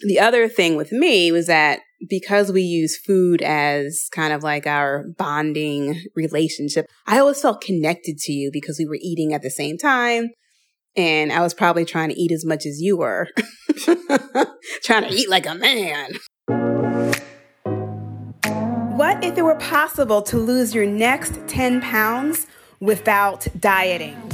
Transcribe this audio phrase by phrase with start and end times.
[0.00, 4.66] The other thing with me was that because we use food as kind of like
[4.66, 9.50] our bonding relationship, I always felt connected to you because we were eating at the
[9.50, 10.30] same time.
[10.96, 13.26] And I was probably trying to eat as much as you were,
[14.82, 16.12] trying to eat like a man.
[18.96, 22.46] What if it were possible to lose your next 10 pounds
[22.78, 24.33] without dieting?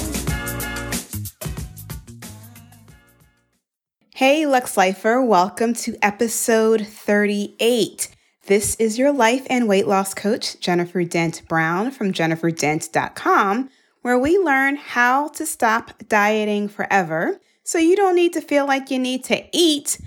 [4.21, 8.15] Hey, Lux Lifer, welcome to episode 38.
[8.45, 13.71] This is your life and weight loss coach, Jennifer Dent Brown from jenniferdent.com,
[14.03, 18.91] where we learn how to stop dieting forever so you don't need to feel like
[18.91, 19.99] you need to eat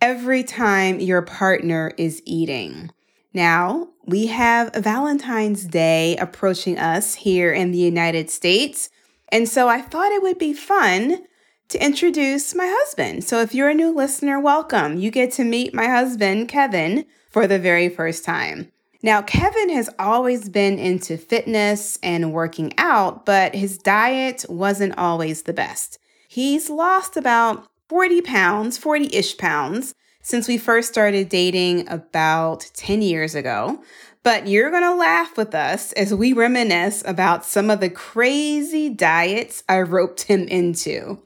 [0.00, 2.90] every time your partner is eating.
[3.32, 8.90] Now, we have Valentine's Day approaching us here in the United States,
[9.28, 11.24] and so I thought it would be fun
[11.70, 13.22] to introduce my husband.
[13.22, 14.98] So if you're a new listener, welcome.
[14.98, 18.72] You get to meet my husband, Kevin, for the very first time.
[19.02, 25.42] Now, Kevin has always been into fitness and working out, but his diet wasn't always
[25.42, 25.98] the best.
[26.28, 33.00] He's lost about 40 pounds, 40 ish pounds, since we first started dating about 10
[33.00, 33.80] years ago.
[34.24, 39.62] But you're to laugh with us as we reminisce about some of the crazy diets
[39.68, 41.22] I roped him into.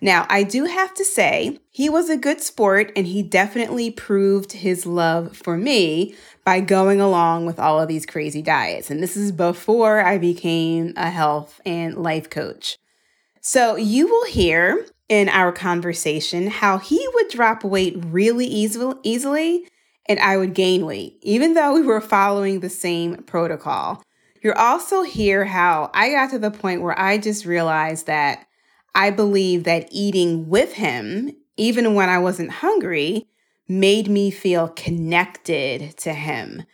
[0.00, 4.52] Now, I do have to say, he was a good sport and he definitely proved
[4.52, 8.90] his love for me by going along with all of these crazy diets.
[8.90, 12.78] And this is before I became a health and life coach.
[13.40, 19.66] So, you will hear in our conversation how he would drop weight really easily
[20.08, 24.02] and I would gain weight, even though we were following the same protocol.
[24.42, 28.47] You'll also hear how I got to the point where I just realized that
[28.94, 33.26] I believe that eating with him, even when I wasn't hungry,
[33.68, 36.64] made me feel connected to him.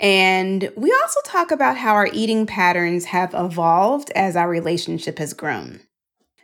[0.00, 5.32] And we also talk about how our eating patterns have evolved as our relationship has
[5.32, 5.80] grown.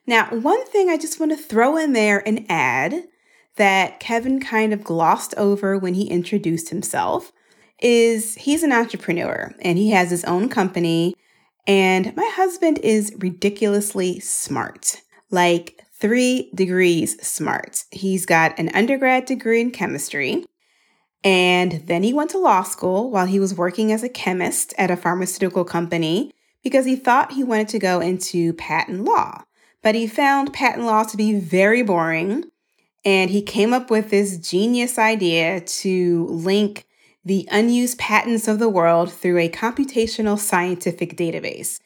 [0.06, 3.08] Now, one thing I just want to throw in there and add
[3.56, 7.32] that Kevin kind of glossed over when he introduced himself
[7.80, 11.14] is he's an entrepreneur and he has his own company.
[11.66, 17.84] And my husband is ridiculously smart like three degrees smart.
[17.90, 20.44] He's got an undergrad degree in chemistry.
[21.24, 24.90] And then he went to law school while he was working as a chemist at
[24.90, 29.42] a pharmaceutical company because he thought he wanted to go into patent law.
[29.82, 32.44] But he found patent law to be very boring.
[33.04, 36.84] And he came up with this genius idea to link
[37.24, 41.80] the unused patents of the world through a computational scientific database.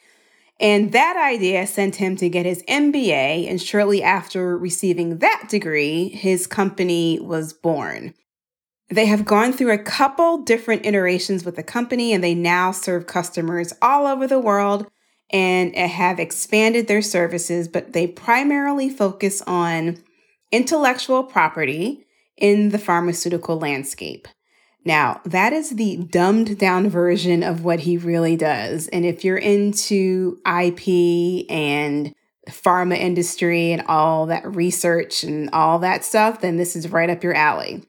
[0.60, 3.48] And that idea sent him to get his MBA.
[3.48, 8.14] And shortly after receiving that degree, his company was born.
[8.88, 13.06] They have gone through a couple different iterations with the company, and they now serve
[13.06, 14.86] customers all over the world
[15.30, 19.96] and have expanded their services, but they primarily focus on
[20.52, 22.04] intellectual property
[22.36, 24.28] in the pharmaceutical landscape.
[24.84, 28.88] Now, that is the dumbed down version of what he really does.
[28.88, 32.15] And if you're into IP and
[32.48, 37.22] pharma industry and all that research and all that stuff, then this is right up
[37.22, 37.84] your alley.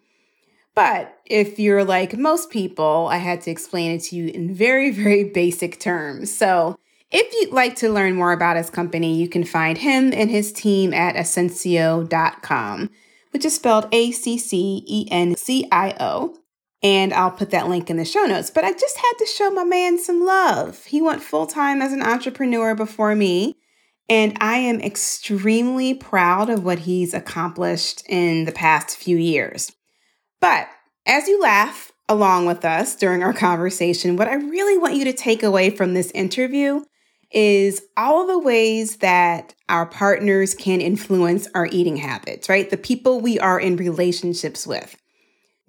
[0.76, 4.92] But if you're like most people, I had to explain it to you in very,
[4.92, 6.36] very basic terms.
[6.36, 6.78] So
[7.12, 10.52] if you'd like to learn more about his company, you can find him and his
[10.52, 12.90] team at accencio.com,
[13.31, 16.38] which is spelled A C C E N C I O
[16.84, 18.50] and I'll put that link in the show notes.
[18.50, 20.84] But I just had to show my man some love.
[20.86, 23.56] He went full time as an entrepreneur before me,
[24.10, 29.72] and I am extremely proud of what he's accomplished in the past few years.
[30.42, 30.68] But
[31.06, 35.13] as you laugh along with us during our conversation, what I really want you to
[35.13, 36.84] take away from this interview
[37.31, 42.69] is all the ways that our partners can influence our eating habits, right?
[42.69, 44.96] The people we are in relationships with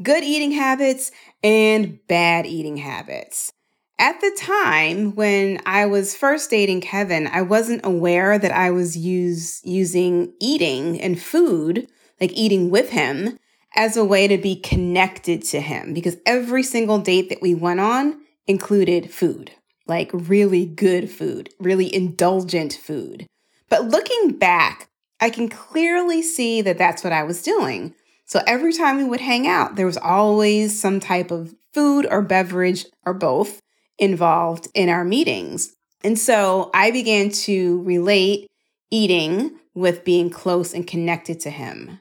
[0.02, 1.10] good eating habits
[1.42, 3.52] and bad eating habits.
[3.98, 8.96] At the time when I was first dating Kevin, I wasn't aware that I was
[8.96, 11.86] use, using eating and food,
[12.20, 13.38] like eating with him,
[13.76, 17.80] as a way to be connected to him because every single date that we went
[17.80, 19.52] on included food,
[19.86, 23.26] like really good food, really indulgent food.
[23.68, 24.88] But looking back,
[25.20, 27.94] I can clearly see that that's what I was doing.
[28.26, 32.22] So every time we would hang out, there was always some type of food or
[32.22, 33.60] beverage or both
[33.98, 35.74] involved in our meetings.
[36.02, 38.48] And so I began to relate
[38.90, 42.00] eating with being close and connected to him.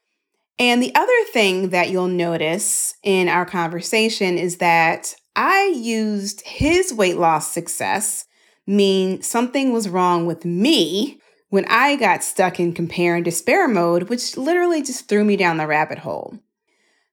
[0.59, 6.93] And the other thing that you'll notice in our conversation is that I used his
[6.93, 8.25] weight loss success
[8.67, 11.19] mean something was wrong with me
[11.53, 15.57] when I got stuck in compare and despair mode, which literally just threw me down
[15.57, 16.39] the rabbit hole.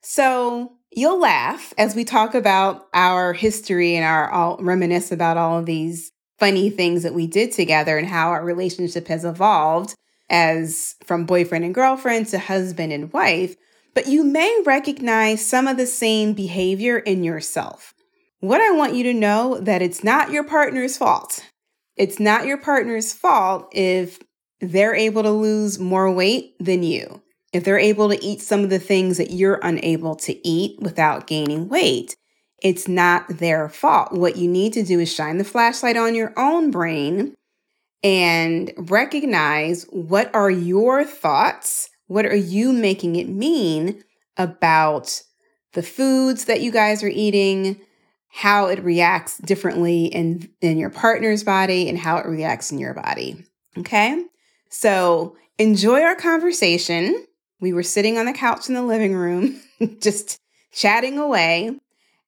[0.00, 5.58] So you'll laugh as we talk about our history and our all reminisce about all
[5.58, 9.94] of these funny things that we did together and how our relationship has evolved
[10.30, 13.56] as from boyfriend and girlfriend to husband and wife,
[13.92, 17.92] but you may recognize some of the same behavior in yourself.
[18.38, 21.44] What I want you to know that it's not your partner's fault.
[21.94, 24.18] It's not your partner's fault if
[24.60, 27.22] they're able to lose more weight than you.
[27.52, 31.26] If they're able to eat some of the things that you're unable to eat without
[31.26, 32.16] gaining weight,
[32.62, 34.12] it's not their fault.
[34.12, 37.34] What you need to do is shine the flashlight on your own brain
[38.02, 41.90] and recognize what are your thoughts?
[42.06, 44.02] What are you making it mean
[44.36, 45.22] about
[45.72, 47.80] the foods that you guys are eating,
[48.28, 52.94] how it reacts differently in, in your partner's body, and how it reacts in your
[52.94, 53.44] body.
[53.78, 54.24] Okay?
[54.70, 57.26] So enjoy our conversation.
[57.60, 59.60] We were sitting on the couch in the living room,
[60.00, 60.38] just
[60.72, 61.78] chatting away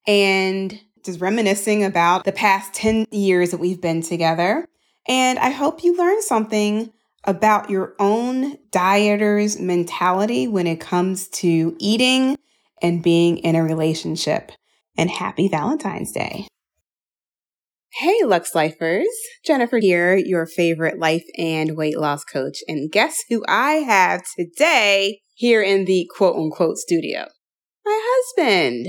[0.06, 4.66] and just reminiscing about the past 10 years that we've been together.
[5.08, 6.92] And I hope you learned something
[7.24, 12.36] about your own dieter's mentality when it comes to eating
[12.80, 14.52] and being in a relationship.
[14.98, 16.46] And happy Valentine's Day.
[17.96, 19.06] Hey, Lux Lifers.
[19.44, 22.60] Jennifer here, your favorite life and weight loss coach.
[22.66, 27.26] And guess who I have today here in the quote unquote studio?
[27.84, 28.86] My husband,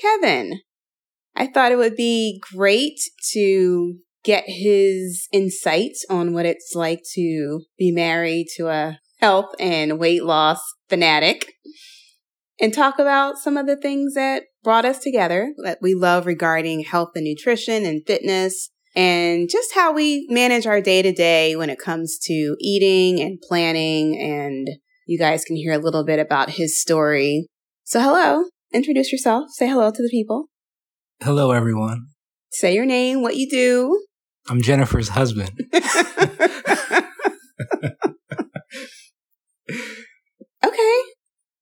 [0.00, 0.60] Kevin.
[1.36, 2.98] I thought it would be great
[3.34, 9.98] to get his insights on what it's like to be married to a health and
[9.98, 11.52] weight loss fanatic
[12.60, 16.84] and talk about some of the things that brought us together that we love regarding
[16.84, 21.70] health and nutrition and fitness and just how we manage our day to day when
[21.70, 24.18] it comes to eating and planning.
[24.20, 24.68] And
[25.06, 27.46] you guys can hear a little bit about his story.
[27.84, 30.46] So, hello, introduce yourself, say hello to the people.
[31.22, 32.08] Hello, everyone.
[32.50, 34.04] Say your name, what you do.
[34.48, 35.52] I'm Jennifer's husband.
[40.64, 41.02] okay.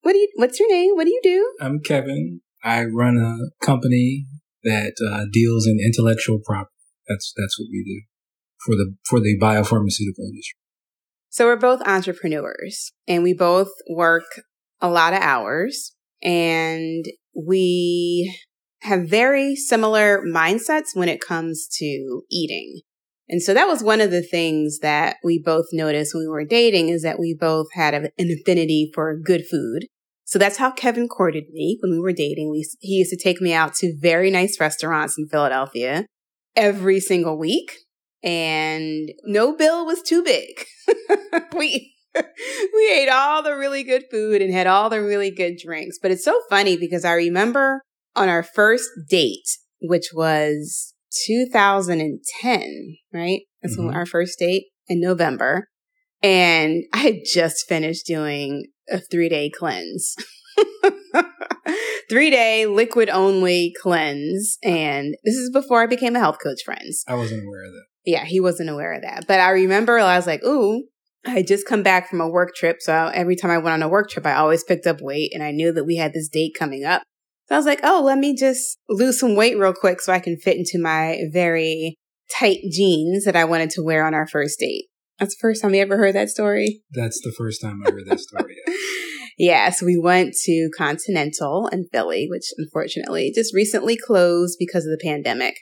[0.03, 0.95] What do you what's your name?
[0.95, 1.53] What do you do?
[1.61, 2.41] I'm Kevin.
[2.65, 4.27] I run a company
[4.65, 6.75] that uh, deals in intellectual property.
[7.09, 8.03] That's that's what we do
[8.65, 10.57] for the for the biopharmaceutical industry.
[11.29, 14.25] So we're both entrepreneurs and we both work
[14.81, 15.93] a lot of hours
[16.23, 17.05] and
[17.35, 18.37] we
[18.83, 22.81] have very similar mindsets when it comes to eating.
[23.31, 26.45] And so that was one of the things that we both noticed when we were
[26.45, 29.87] dating is that we both had an affinity for good food.
[30.25, 32.51] So that's how Kevin courted me when we were dating.
[32.51, 36.07] We, he used to take me out to very nice restaurants in Philadelphia
[36.57, 37.71] every single week
[38.23, 40.67] and no bill was too big.
[41.55, 45.99] we, we ate all the really good food and had all the really good drinks.
[46.01, 47.83] But it's so funny because I remember
[48.17, 49.49] on our first date,
[49.81, 50.90] which was
[51.27, 53.41] 2010, right?
[53.63, 53.87] That's mm-hmm.
[53.87, 55.69] when our first date in November.
[56.23, 60.15] And I had just finished doing a three day cleanse.
[62.11, 64.59] three day liquid only cleanse.
[64.63, 67.05] And this is before I became a health coach, friends.
[67.07, 67.85] I wasn't aware of that.
[68.05, 69.27] Yeah, he wasn't aware of that.
[69.27, 70.85] But I remember I was like, ooh,
[71.27, 72.79] I had just come back from a work trip.
[72.81, 75.43] So every time I went on a work trip, I always picked up weight and
[75.43, 77.03] I knew that we had this date coming up.
[77.51, 80.21] So I was like, oh, let me just lose some weight real quick so I
[80.21, 81.97] can fit into my very
[82.39, 84.85] tight jeans that I wanted to wear on our first date.
[85.19, 86.81] That's the first time you ever heard that story?
[86.93, 88.55] That's the first time I heard that story.
[89.37, 94.93] yeah, so we went to Continental in Philly, which unfortunately just recently closed because of
[94.93, 95.57] the pandemic.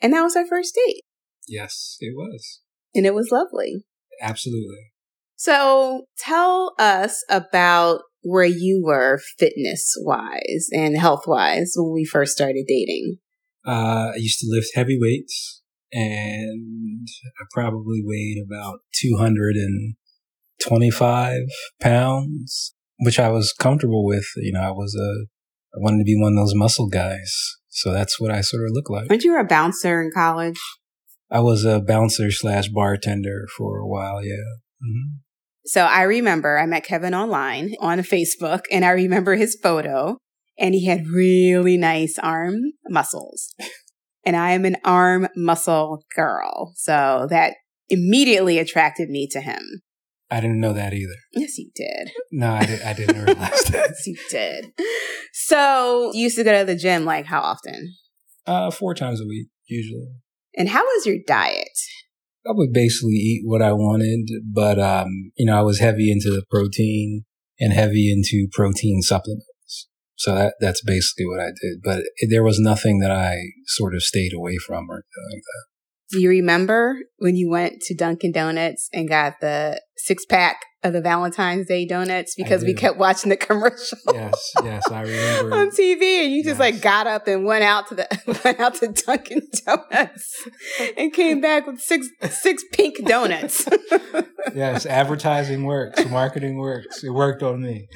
[0.00, 1.02] And that was our first date.
[1.48, 2.60] Yes, it was.
[2.94, 3.84] And it was lovely.
[4.20, 4.92] Absolutely.
[5.34, 12.32] So tell us about where you were fitness wise and health wise when we first
[12.32, 13.18] started dating?
[13.66, 15.62] Uh, I used to lift heavy weights
[15.92, 17.06] and
[17.40, 21.38] I probably weighed about 225
[21.80, 24.26] pounds which I was comfortable with.
[24.36, 25.26] You know, I was a,
[25.76, 27.34] I wanted to be one of those muscle guys.
[27.68, 29.08] So that's what I sort of look like.
[29.08, 30.60] Weren't you a bouncer in college?
[31.30, 34.22] I was a bouncer slash bartender for a while.
[34.22, 34.34] Yeah.
[34.82, 35.16] Mm-hmm.
[35.64, 40.16] So I remember I met Kevin online on Facebook and I remember his photo
[40.58, 42.56] and he had really nice arm
[42.88, 43.54] muscles.
[44.24, 46.72] and I am an arm muscle girl.
[46.76, 47.54] So that
[47.88, 49.82] immediately attracted me to him.
[50.30, 51.14] I didn't know that either.
[51.32, 52.10] Yes, you did.
[52.30, 53.90] No, I, did, I didn't realize that.
[53.90, 54.72] yes, you did.
[55.32, 57.94] So you used to go to the gym like how often?
[58.46, 60.08] Uh, four times a week, usually.
[60.56, 61.68] And how was your diet?
[62.46, 66.30] I would basically eat what I wanted, but, um, you know, I was heavy into
[66.30, 67.24] the protein
[67.60, 69.88] and heavy into protein supplements.
[70.16, 71.80] So that, that's basically what I did.
[71.84, 75.64] But there was nothing that I sort of stayed away from or anything like that.
[76.10, 80.92] Do you remember when you went to Dunkin' Donuts and got the six pack of
[80.92, 83.98] the Valentine's Day donuts because we kept watching the commercial?
[84.12, 86.72] Yes, yes, I remember on TV, and you just yes.
[86.74, 90.46] like got up and went out to the went out to Dunkin' Donuts
[90.96, 93.68] and came back with six six pink donuts.
[94.54, 97.04] yes, advertising works, marketing works.
[97.04, 97.88] It worked on me.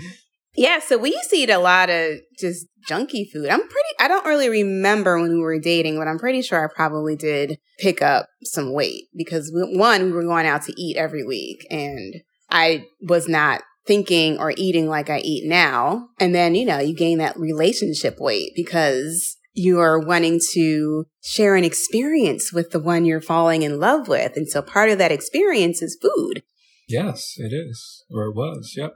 [0.56, 3.50] Yeah, so we used to eat a lot of just junky food.
[3.50, 6.72] I'm pretty, I don't really remember when we were dating, but I'm pretty sure I
[6.74, 11.24] probably did pick up some weight because one, we were going out to eat every
[11.24, 12.14] week and
[12.50, 16.08] I was not thinking or eating like I eat now.
[16.18, 21.56] And then, you know, you gain that relationship weight because you are wanting to share
[21.56, 24.32] an experience with the one you're falling in love with.
[24.36, 26.42] And so part of that experience is food.
[26.88, 28.04] Yes, it is.
[28.10, 28.74] Or it was.
[28.76, 28.92] Yep.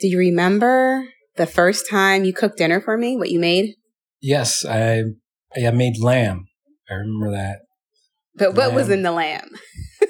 [0.00, 3.16] Do you remember the first time you cooked dinner for me?
[3.16, 3.74] What you made?
[4.20, 5.04] Yes, I
[5.56, 6.46] I made lamb.
[6.90, 7.60] I remember that.
[8.34, 8.74] But what lamb.
[8.74, 9.48] was in the lamb?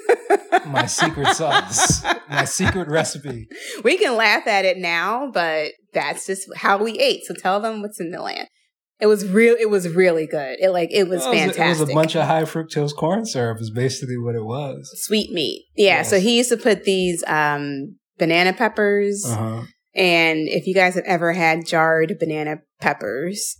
[0.69, 3.47] my secret sauce, my secret recipe.
[3.83, 7.25] We can laugh at it now, but that's just how we ate.
[7.25, 8.47] So tell them what's in the land.
[8.99, 9.55] It was real.
[9.57, 10.57] It was really good.
[10.59, 11.59] It like it was, fantastic.
[11.59, 13.59] It was a bunch of high fructose corn syrup.
[13.61, 14.91] Is basically what it was.
[15.05, 15.65] Sweet meat.
[15.75, 15.97] Yeah.
[15.97, 16.09] Yes.
[16.09, 19.25] So he used to put these um, banana peppers.
[19.25, 19.63] Uh-huh
[19.95, 23.57] and if you guys have ever had jarred banana peppers,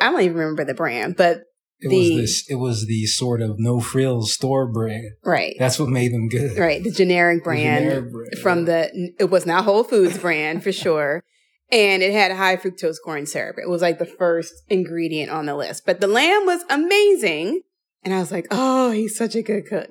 [0.00, 1.40] I don't even remember the brand, but
[1.82, 5.10] it the, was this it was the sort of no frills store brand.
[5.24, 5.56] Right.
[5.58, 6.56] That's what made them good.
[6.56, 6.82] Right.
[6.82, 10.72] The generic brand, the generic brand from the it was not Whole Foods brand for
[10.72, 11.24] sure.
[11.70, 13.56] And it had high fructose corn syrup.
[13.58, 15.84] It was like the first ingredient on the list.
[15.86, 17.62] But the lamb was amazing.
[18.04, 19.90] And I was like, oh, he's such a good cook.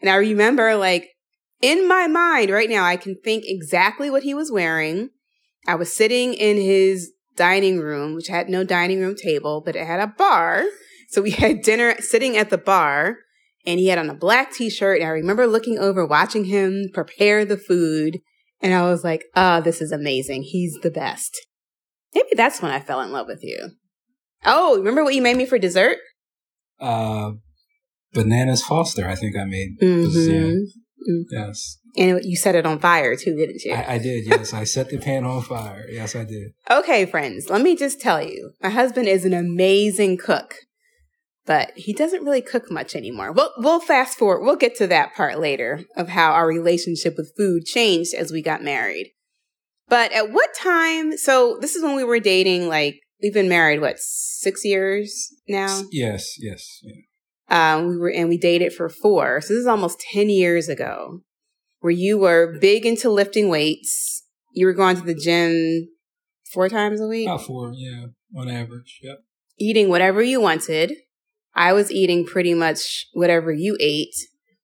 [0.00, 1.10] And I remember like
[1.60, 5.10] in my mind right now, I can think exactly what he was wearing.
[5.68, 9.86] I was sitting in his dining room, which had no dining room table, but it
[9.86, 10.64] had a bar.
[11.12, 13.18] So we had dinner sitting at the bar
[13.66, 15.00] and he had on a black t-shirt.
[15.00, 18.18] And I remember looking over, watching him prepare the food.
[18.60, 20.42] And I was like, oh, this is amazing.
[20.42, 21.38] He's the best.
[22.14, 23.70] Maybe that's when I fell in love with you.
[24.44, 25.98] Oh, remember what you made me for dessert?
[26.80, 27.32] Uh,
[28.12, 29.78] bananas Foster, I think I made.
[29.80, 30.30] Mm-hmm.
[30.30, 30.40] Yeah.
[30.40, 31.22] Mm-hmm.
[31.30, 31.78] Yes.
[31.96, 33.74] And you set it on fire too, didn't you?
[33.74, 34.54] I, I did, yes.
[34.54, 35.86] I set the pan on fire.
[35.90, 36.52] Yes, I did.
[36.70, 40.54] Okay, friends, let me just tell you my husband is an amazing cook,
[41.46, 43.32] but he doesn't really cook much anymore.
[43.32, 44.44] We'll, we'll fast forward.
[44.44, 48.42] We'll get to that part later of how our relationship with food changed as we
[48.42, 49.12] got married.
[49.88, 51.16] But at what time?
[51.18, 55.82] So this is when we were dating, like, we've been married, what, six years now?
[55.90, 56.80] Yes, yes.
[56.82, 57.74] Yeah.
[57.74, 59.40] Um, we were, and we dated for four.
[59.40, 61.20] So this is almost 10 years ago
[61.80, 64.22] where you were big into lifting weights.
[64.54, 65.88] You were going to the gym
[66.52, 67.26] four times a week?
[67.26, 68.06] About four, yeah,
[68.36, 69.00] on average.
[69.02, 69.18] Yep.
[69.58, 70.94] Eating whatever you wanted.
[71.54, 74.14] I was eating pretty much whatever you ate.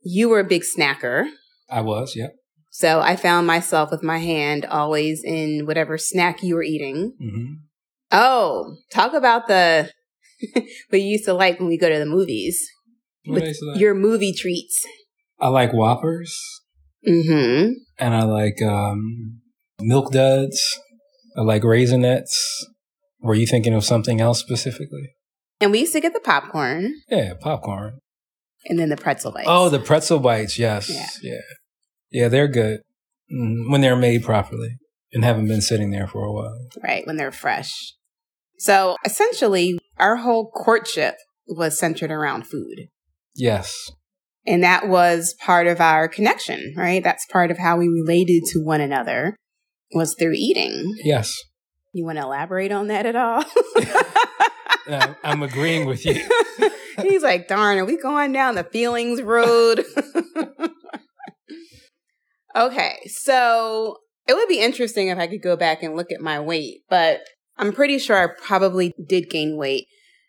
[0.02, 1.28] You were a big snacker.
[1.70, 2.28] I was, yeah.
[2.70, 7.12] So I found myself with my hand always in whatever snack you were eating.
[7.20, 7.54] Mm-hmm.
[8.12, 9.90] Oh, talk about the
[10.52, 12.64] what you used to like when we go to the movies.
[13.24, 14.86] What with your movie treats.
[15.40, 16.34] I like Whoppers.
[17.06, 17.72] Mm-hmm.
[17.98, 19.40] And I like um,
[19.80, 20.60] Milk Duds.
[21.36, 22.30] I like Raisinets.
[23.20, 25.10] Were you thinking of something else specifically?
[25.60, 26.94] And we used to get the popcorn.
[27.08, 27.98] Yeah, popcorn.
[28.66, 29.48] And then the pretzel bites.
[29.48, 30.58] Oh, the pretzel bites.
[30.58, 30.90] Yes.
[30.90, 31.06] Yeah.
[31.22, 31.40] Yeah,
[32.10, 32.80] yeah they're good
[33.32, 34.76] mm, when they're made properly
[35.12, 36.58] and haven't been sitting there for a while.
[36.82, 37.94] Right, when they're fresh.
[38.58, 41.14] So essentially, our whole courtship
[41.46, 42.88] was centered around food.
[43.34, 43.90] Yes.
[44.46, 47.02] And that was part of our connection, right?
[47.02, 49.36] That's part of how we related to one another
[49.92, 50.94] was through eating.
[51.04, 51.34] Yes.
[51.92, 53.44] You want to elaborate on that at all?
[54.88, 56.28] I'm agreeing with you.
[57.02, 59.84] He's like, darn, are we going down the feelings road?
[62.56, 66.40] okay, so It would be interesting if I could go back and look at my
[66.40, 67.20] weight, but
[67.56, 69.86] I'm pretty sure I probably did gain weight.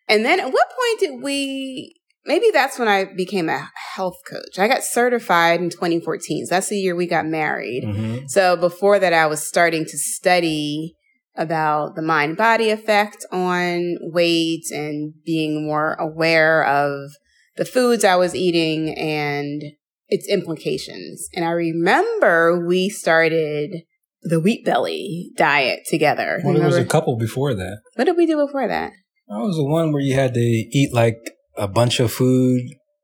[0.07, 4.59] And then at what point did we maybe that's when I became a health coach.
[4.59, 6.45] I got certified in 2014.
[6.45, 7.83] So that's the year we got married.
[7.85, 8.27] Mm-hmm.
[8.27, 10.95] So before that, I was starting to study
[11.35, 17.11] about the mind body effect on weight and being more aware of
[17.55, 19.61] the foods I was eating and
[20.07, 21.29] its implications.
[21.35, 23.83] And I remember we started
[24.21, 26.41] the wheat belly diet together.
[26.43, 27.79] Well, there was a couple before that.
[27.95, 28.91] What did we do before that?
[29.27, 31.17] That was the one where you had to eat like
[31.55, 32.61] a bunch of food.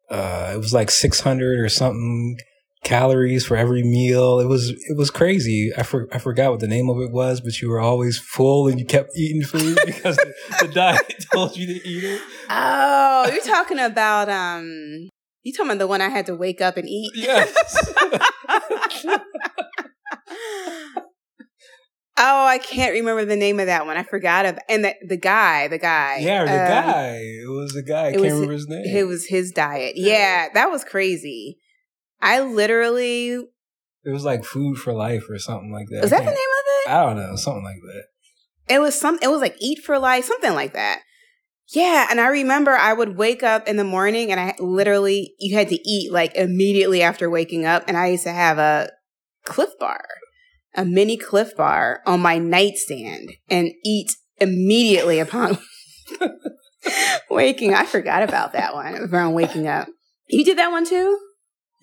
[0.09, 2.37] Uh, it was like 600 or something
[2.85, 4.39] calories for every meal.
[4.39, 5.71] It was it was crazy.
[5.77, 8.67] I for, I forgot what the name of it was, but you were always full
[8.69, 12.21] and you kept eating food because the, the diet told you to eat it.
[12.49, 15.09] Oh, you're talking about um
[15.43, 17.11] you talking about the one I had to wake up and eat?
[17.15, 17.53] Yes.
[22.17, 23.97] Oh, I can't remember the name of that one.
[23.97, 26.19] I forgot of and the the guy, the guy.
[26.21, 27.17] Yeah, the um, guy.
[27.17, 28.07] It was the guy.
[28.07, 28.85] I can't remember his name.
[28.85, 29.97] It was his diet.
[29.97, 31.57] Yeah, that was crazy.
[32.21, 36.01] I literally It was like food for life or something like that.
[36.01, 36.89] Was that the name of it?
[36.89, 38.73] I don't know, something like that.
[38.75, 41.01] It was some it was like eat for life, something like that.
[41.69, 45.55] Yeah, and I remember I would wake up in the morning and I literally you
[45.55, 48.91] had to eat like immediately after waking up and I used to have a
[49.45, 50.05] Clif bar
[50.75, 55.57] a mini Clif bar on my nightstand and eat immediately upon
[57.29, 57.73] waking.
[57.73, 59.87] I forgot about that one around waking up.
[60.27, 61.17] You did that one too?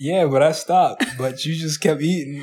[0.03, 1.05] Yeah, but I stopped.
[1.17, 2.43] But you just kept eating.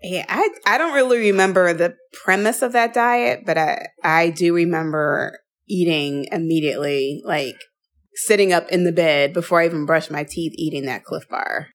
[0.00, 4.54] Yeah, I I don't really remember the premise of that diet, but I I do
[4.54, 7.56] remember eating immediately, like
[8.14, 11.70] sitting up in the bed before I even brushed my teeth, eating that Clif Bar.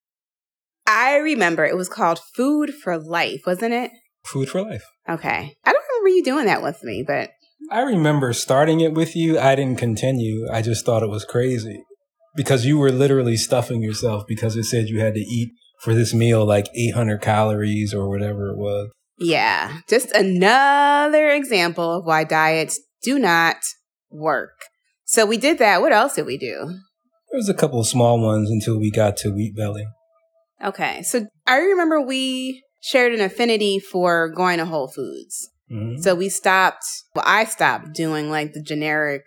[0.87, 3.91] I remember it was called Food for Life, wasn't it?
[4.23, 4.85] Food for Life.
[5.09, 5.53] Okay.
[5.65, 7.31] I don't remember you doing that with me, but.
[7.69, 9.37] I remember starting it with you.
[9.37, 10.47] I didn't continue.
[10.49, 11.83] I just thought it was crazy
[12.35, 15.51] because you were literally stuffing yourself because it said you had to eat
[15.81, 18.91] for this meal like 800 calories or whatever it was.
[19.17, 19.79] Yeah.
[19.87, 23.57] Just another example of why diets do not
[24.09, 24.65] work.
[25.05, 25.81] So we did that.
[25.81, 26.79] What else did we do?
[27.31, 29.85] There was a couple of small ones until we got to Wheat Belly.
[30.63, 31.01] Okay.
[31.03, 35.49] So I remember we shared an affinity for going to Whole Foods.
[35.71, 36.01] Mm-hmm.
[36.01, 36.83] So we stopped,
[37.15, 39.23] well, I stopped doing like the generic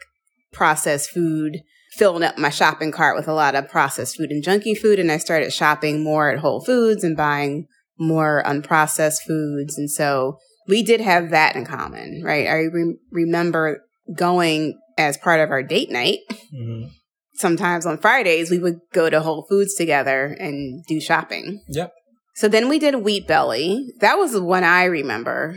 [0.53, 1.61] processed food,
[1.97, 4.99] filling up my shopping cart with a lot of processed food and junky food.
[4.99, 7.67] And I started shopping more at Whole Foods and buying
[7.99, 9.79] more unprocessed foods.
[9.79, 12.47] And so we did have that in common, right?
[12.49, 16.21] I re- remember going as part of our date night.
[16.31, 16.89] Mm-hmm
[17.35, 21.63] sometimes on Fridays we would go to Whole Foods together and do shopping.
[21.69, 21.93] Yep.
[22.37, 23.93] So then we did Wheat Belly.
[24.01, 25.57] That was the one I remember.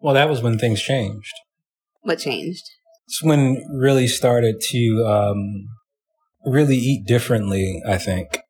[0.00, 1.32] Well, that was when things changed.
[2.02, 2.62] What changed?
[3.06, 5.66] It's when really started to um,
[6.44, 7.82] really eat differently.
[7.86, 8.40] I think.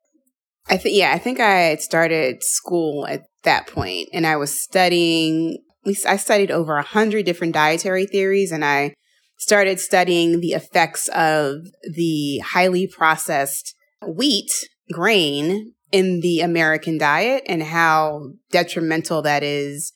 [0.68, 1.12] I think yeah.
[1.12, 5.58] I think I started school at that point, and I was studying.
[6.06, 8.94] I studied over a hundred different dietary theories, and I
[9.38, 11.56] started studying the effects of
[11.94, 13.74] the highly processed
[14.06, 14.50] wheat
[14.92, 19.92] grain in the American diet and how detrimental that is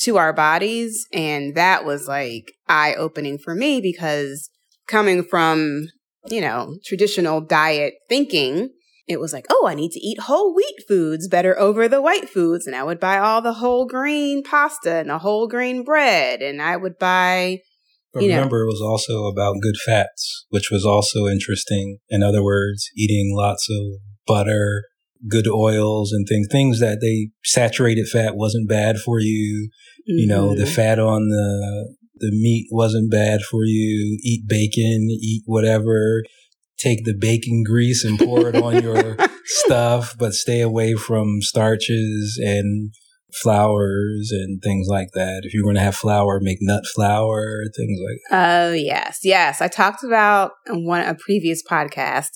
[0.00, 1.06] to our bodies.
[1.12, 4.50] And that was like eye opening for me because
[4.86, 5.88] coming from,
[6.28, 8.70] you know, traditional diet thinking,
[9.08, 12.28] it was like, oh, I need to eat whole wheat foods better over the white
[12.28, 12.66] foods.
[12.66, 16.42] And I would buy all the whole grain pasta and the whole grain bread.
[16.42, 17.60] And I would buy
[18.12, 18.64] but remember, know.
[18.64, 21.98] it was also about good fats, which was also interesting.
[22.08, 24.84] In other words, eating lots of butter,
[25.28, 29.70] good oils and things, things that they saturated fat wasn't bad for you.
[30.08, 30.18] Mm-hmm.
[30.18, 30.74] You know, the mm-hmm.
[30.74, 34.18] fat on the, the meat wasn't bad for you.
[34.22, 36.22] Eat bacon, eat whatever.
[36.78, 42.40] Take the bacon grease and pour it on your stuff, but stay away from starches
[42.42, 42.92] and
[43.42, 45.42] flours and things like that.
[45.44, 48.68] If you're going to have flour, make nut flour, things like that.
[48.68, 49.18] Oh, yes.
[49.22, 49.60] Yes.
[49.60, 52.30] I talked about in one a previous podcast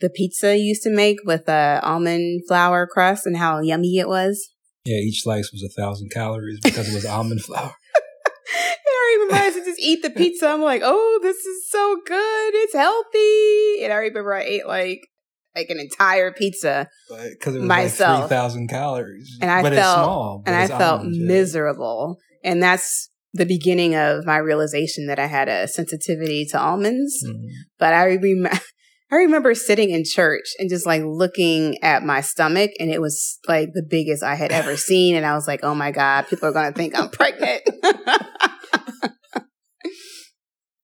[0.00, 4.08] the pizza you used to make with a almond flour crust and how yummy it
[4.08, 4.50] was.
[4.84, 7.74] Yeah, each slice was a thousand calories because it was almond flour.
[8.52, 10.48] I remember I just eat the pizza.
[10.48, 12.54] I'm like, oh, this is so good.
[12.54, 13.84] It's healthy.
[13.84, 15.00] And I remember I ate like
[15.54, 18.20] like an entire pizza because it was myself.
[18.20, 23.10] like three thousand calories, and I but felt small, and I felt miserable, and that's
[23.32, 27.24] the beginning of my realization that I had a sensitivity to almonds.
[27.26, 27.46] Mm-hmm.
[27.78, 28.58] But I remember.
[29.12, 33.40] I remember sitting in church and just like looking at my stomach and it was
[33.48, 35.16] like the biggest I had ever seen.
[35.16, 37.62] And I was like, oh my God, people are going to think I'm pregnant.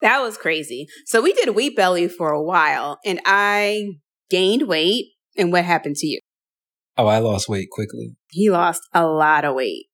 [0.07, 0.87] that was crazy.
[1.05, 3.97] So we did wheat belly for a while and I
[4.31, 5.07] gained weight.
[5.37, 6.21] And what happened to you?
[6.97, 8.16] Oh, I lost weight quickly.
[8.31, 9.87] He lost a lot of weight.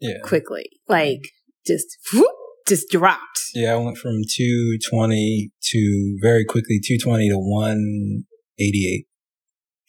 [0.00, 0.18] Yeah.
[0.24, 0.68] Quickly.
[0.88, 1.20] Like
[1.64, 2.34] just whoop,
[2.66, 3.40] just dropped.
[3.54, 9.06] Yeah, I went from 220 to very quickly 220 to 188.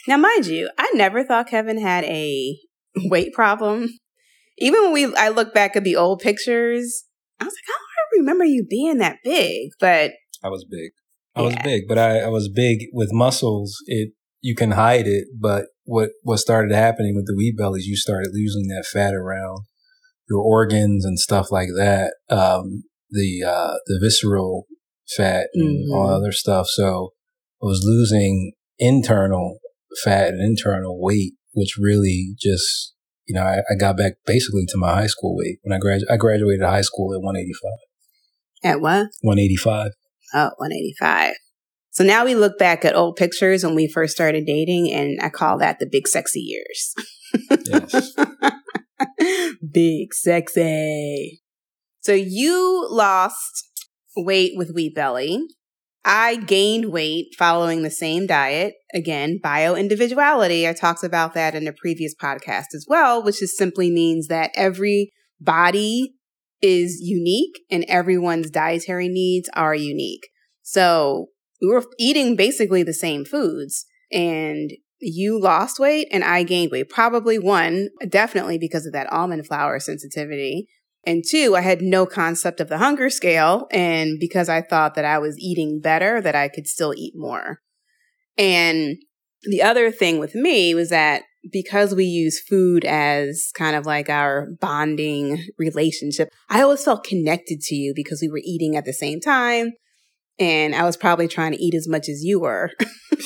[0.07, 2.55] Now, mind you, I never thought Kevin had a
[3.05, 3.89] weight problem.
[4.59, 7.05] Even when we, I look back at the old pictures,
[7.39, 10.11] I was like, I don't remember you being that big, but
[10.43, 10.91] I was big.
[11.35, 11.45] I yeah.
[11.45, 13.77] was big, but I, I was big with muscles.
[13.87, 17.95] It you can hide it, but what what started happening with the wheat bellies, you
[17.95, 19.59] started losing that fat around
[20.29, 22.15] your organs and stuff like that.
[22.29, 24.65] Um, the uh, the visceral
[25.15, 25.93] fat and mm-hmm.
[25.93, 26.67] all other stuff.
[26.67, 27.13] So
[27.61, 29.59] I was losing internal
[30.03, 32.93] fat and internal weight, which really just
[33.27, 36.01] you know I, I got back basically to my high school weight when I grad
[36.09, 37.90] I graduated high school at 185.
[38.63, 39.07] At what?
[39.21, 39.91] 185.
[40.33, 41.35] Oh, 185.
[41.91, 45.29] So now we look back at old pictures when we first started dating, and I
[45.29, 46.93] call that the big sexy years.
[47.65, 48.15] yes.
[49.73, 51.41] big sexy.
[51.99, 53.69] So you lost
[54.15, 55.43] weight with Wheat Belly.
[56.03, 58.73] I gained weight following the same diet.
[58.93, 60.67] Again, bio individuality.
[60.67, 64.51] I talked about that in a previous podcast as well, which just simply means that
[64.55, 66.15] every body
[66.61, 70.27] is unique and everyone's dietary needs are unique.
[70.61, 71.27] So
[71.61, 76.89] we were eating basically the same foods and you lost weight and I gained weight.
[76.89, 80.67] Probably one, definitely because of that almond flour sensitivity.
[81.03, 83.67] And two, I had no concept of the hunger scale.
[83.71, 87.59] And because I thought that I was eating better, that I could still eat more.
[88.37, 88.97] And
[89.43, 94.09] the other thing with me was that because we use food as kind of like
[94.09, 98.93] our bonding relationship, I always felt connected to you because we were eating at the
[98.93, 99.71] same time
[100.41, 102.71] and I was probably trying to eat as much as you were,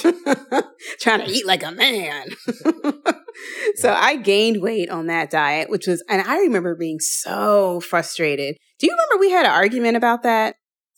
[0.99, 2.27] trying to eat like a man.
[3.75, 8.57] so I gained weight on that diet, which was, and I remember being so frustrated.
[8.79, 10.57] Do you remember we had an argument about that?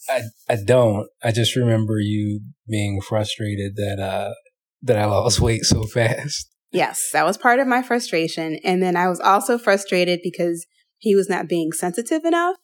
[0.10, 1.08] I, I don't.
[1.24, 4.34] I just remember you being frustrated that, uh,
[4.82, 6.50] that I lost weight so fast.
[6.72, 8.60] Yes, that was part of my frustration.
[8.64, 10.66] And then I was also frustrated because
[10.98, 12.58] he was not being sensitive enough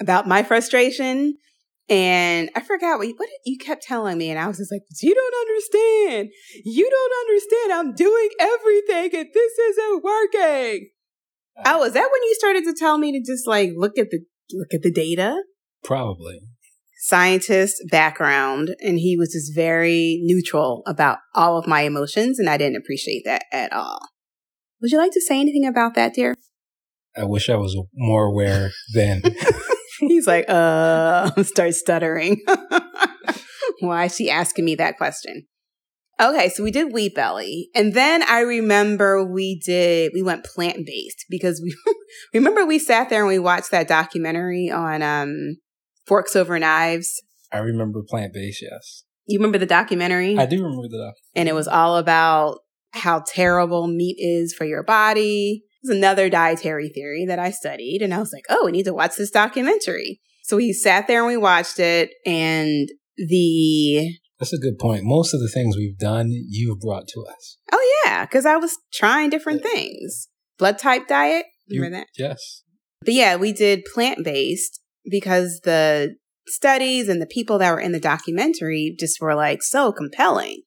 [0.00, 1.34] about my frustration.
[1.88, 4.30] And I forgot what, what you kept telling me.
[4.30, 6.28] And I was just like, you don't understand.
[6.64, 7.72] You don't understand.
[7.72, 10.88] I'm doing everything and this isn't working.
[11.58, 11.62] Uh.
[11.66, 14.20] Oh, is that when you started to tell me to just like look at the,
[14.52, 15.42] look at the data?
[15.82, 16.40] Probably.
[17.04, 18.76] Scientist background.
[18.80, 22.38] And he was just very neutral about all of my emotions.
[22.38, 23.98] And I didn't appreciate that at all.
[24.80, 26.36] Would you like to say anything about that, dear?
[27.16, 29.22] I wish I was more aware then.
[30.00, 32.40] He's like, uh, start stuttering.
[33.80, 35.46] Why is she asking me that question?
[36.20, 37.68] Okay, so we did wheat belly.
[37.74, 41.74] And then I remember we did, we went plant based because we
[42.34, 45.56] remember we sat there and we watched that documentary on um,
[46.06, 47.22] Forks Over Knives.
[47.52, 49.04] I remember plant based, yes.
[49.26, 50.36] You remember the documentary?
[50.38, 51.22] I do remember the documentary.
[51.36, 52.58] And it was all about
[52.92, 58.02] how terrible meat is for your body It's another dietary theory that I studied.
[58.02, 60.20] And I was like, oh, we need to watch this documentary.
[60.44, 62.10] So we sat there and we watched it.
[62.24, 64.10] And the.
[64.38, 65.02] That's a good point.
[65.04, 67.58] Most of the things we've done, you've brought to us.
[67.72, 68.24] Oh, yeah.
[68.24, 69.70] Because I was trying different yeah.
[69.70, 70.28] things.
[70.58, 71.46] Blood type diet.
[71.70, 72.08] Remember you, that?
[72.16, 72.62] Yes.
[73.04, 77.92] But yeah, we did plant based because the studies and the people that were in
[77.92, 80.62] the documentary just were like so compelling.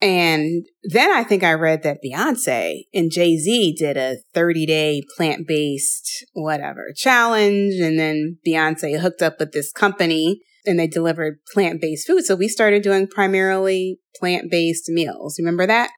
[0.00, 5.02] And then I think I read that Beyonce and Jay Z did a 30 day
[5.16, 7.74] plant based whatever challenge.
[7.80, 12.24] And then Beyonce hooked up with this company and they delivered plant based food.
[12.24, 15.36] So we started doing primarily plant based meals.
[15.38, 15.90] Remember that?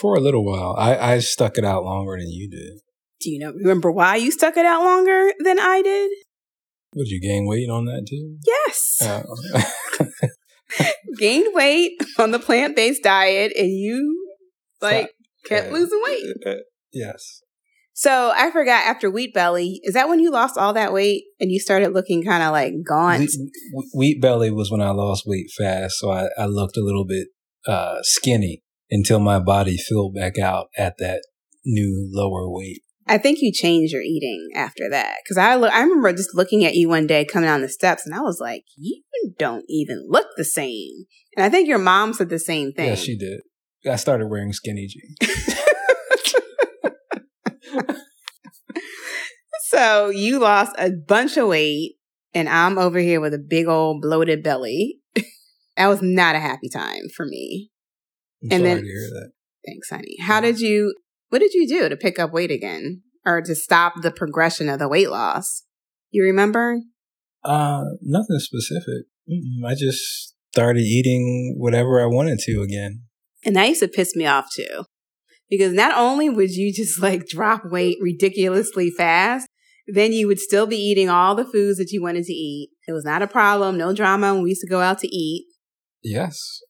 [0.00, 0.74] For a little while.
[0.76, 2.80] I, I stuck it out longer than you did.
[3.20, 6.10] Do you know, remember why you stuck it out longer than I did?
[6.94, 8.36] Would you gain weight on that too?
[8.46, 8.98] Yes.
[9.02, 10.04] Uh,
[11.18, 14.26] gained weight on the plant based diet and you
[14.80, 15.10] like
[15.46, 16.24] kept losing weight.
[16.46, 16.54] Uh,
[16.92, 17.42] yes.
[17.94, 21.50] So I forgot after Wheat Belly, is that when you lost all that weight and
[21.50, 23.20] you started looking kind of like gaunt?
[23.20, 23.30] Wheat,
[23.94, 25.98] wheat, Belly was when I lost weight fast.
[25.98, 27.28] So I, I looked a little bit
[27.66, 31.22] uh, skinny until my body filled back out at that
[31.64, 32.82] new lower weight.
[33.06, 36.64] I think you changed your eating after that because I lo- I remember just looking
[36.64, 39.02] at you one day coming down the steps and I was like, you
[39.38, 41.04] don't even look the same.
[41.36, 42.88] And I think your mom said the same thing.
[42.88, 43.40] Yeah, she did.
[43.90, 45.58] I started wearing skinny jeans.
[49.64, 51.96] so you lost a bunch of weight
[52.34, 54.98] and I'm over here with a big old bloated belly.
[55.76, 57.70] that was not a happy time for me.
[58.44, 59.32] I'm And then- to hear that.
[59.64, 60.16] Thanks, honey.
[60.20, 60.92] How did you,
[61.32, 64.78] what did you do to pick up weight again or to stop the progression of
[64.78, 65.62] the weight loss?
[66.10, 66.80] You remember?
[67.42, 69.06] Uh, nothing specific.
[69.26, 69.66] Mm-mm.
[69.66, 73.04] I just started eating whatever I wanted to again.
[73.46, 74.84] And that used to piss me off too.
[75.48, 79.48] Because not only would you just like drop weight ridiculously fast,
[79.86, 82.72] then you would still be eating all the foods that you wanted to eat.
[82.86, 85.46] It was not a problem, no drama when we used to go out to eat.
[86.02, 86.60] Yes,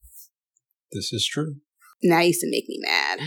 [0.92, 1.56] this is true.
[2.00, 3.18] And that used to make me mad.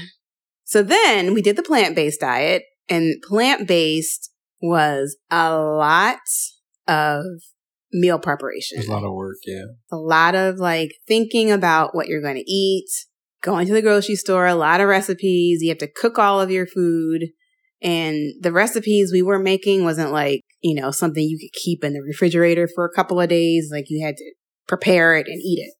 [0.65, 6.17] So then we did the plant based diet, and plant based was a lot
[6.87, 7.23] of
[7.93, 8.77] meal preparation.
[8.77, 9.37] There's a lot of work.
[9.45, 9.65] Yeah.
[9.91, 12.89] a lot of like thinking about what you're going to eat,
[13.41, 15.61] going to the grocery store, a lot of recipes.
[15.61, 17.27] You have to cook all of your food.
[17.81, 21.93] And the recipes we were making wasn't like, you know, something you could keep in
[21.93, 23.69] the refrigerator for a couple of days.
[23.71, 24.33] Like you had to
[24.67, 25.73] prepare it and eat it.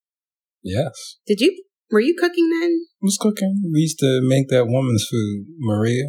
[0.62, 1.18] Yes.
[1.26, 2.86] Did you, were you cooking then?
[3.02, 3.62] Who's cooking?
[3.74, 6.06] We used to make that woman's food, Maria.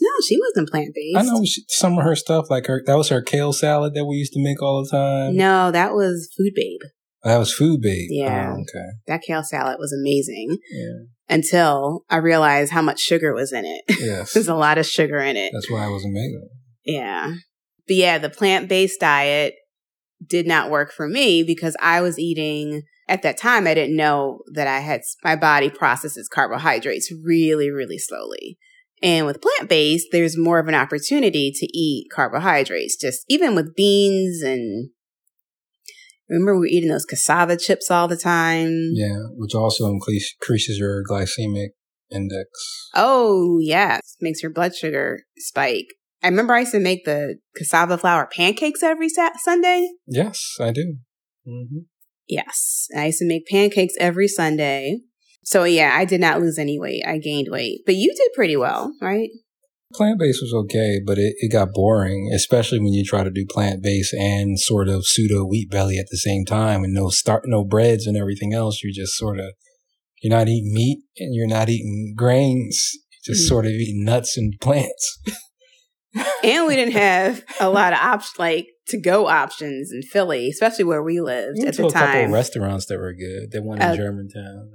[0.00, 1.16] No, she wasn't plant based.
[1.16, 4.04] I know she, some of her stuff, like her, that was her kale salad that
[4.06, 5.36] we used to make all the time.
[5.36, 6.80] No, that was Food Babe.
[7.24, 8.08] Oh, that was food babe.
[8.12, 8.50] Oh, yeah.
[8.54, 8.86] Oh, okay.
[9.06, 11.06] That kale salad was amazing Yeah.
[11.34, 13.82] until I realized how much sugar was in it.
[13.98, 14.34] Yes.
[14.34, 15.50] There's a lot of sugar in it.
[15.54, 16.92] That's why I wasn't making it.
[16.92, 17.34] Yeah.
[17.86, 19.54] But yeah, the plant based diet
[20.26, 23.66] did not work for me because I was eating at that time.
[23.66, 28.58] I didn't know that I had my body processes carbohydrates really, really slowly.
[29.02, 33.74] And with plant based, there's more of an opportunity to eat carbohydrates, just even with
[33.74, 34.90] beans and
[36.28, 38.90] remember we were eating those cassava chips all the time.
[38.94, 41.68] Yeah, which also increases your glycemic
[42.10, 42.48] index.
[42.94, 44.16] Oh, yes.
[44.20, 45.88] Makes your blood sugar spike.
[46.22, 49.90] I remember I used to make the cassava flour pancakes every Sat- Sunday.
[50.06, 50.96] Yes, I do.
[51.44, 51.80] hmm
[52.28, 52.86] Yes.
[52.96, 55.00] I used to make pancakes every Sunday.
[55.44, 57.02] So yeah, I did not lose any weight.
[57.06, 57.80] I gained weight.
[57.84, 59.28] But you did pretty well, right?
[59.92, 63.46] Plant based was okay, but it, it got boring, especially when you try to do
[63.48, 67.44] plant based and sort of pseudo wheat belly at the same time, and no start,
[67.46, 68.82] no breads and everything else.
[68.82, 69.52] You're just sort of
[70.22, 72.90] you're not eating meat and you're not eating grains.
[73.26, 73.48] You're just Mm.
[73.48, 75.18] sort of eating nuts and plants.
[76.44, 80.84] And we didn't have a lot of options, like to go options in Philly, especially
[80.84, 82.24] where we lived We at the a couple time.
[82.26, 83.50] of restaurants that were good.
[83.50, 84.70] That one in Uh, Germantown.